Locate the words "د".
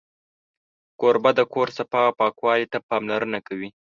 1.37-1.41